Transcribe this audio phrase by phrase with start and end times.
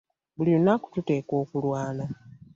[0.35, 2.05] Buli lunaku tuteekwa okulwana.